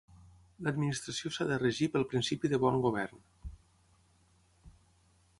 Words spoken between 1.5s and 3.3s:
regir pel principi de bon govern.